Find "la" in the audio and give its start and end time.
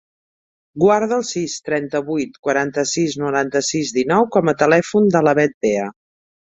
5.29-5.41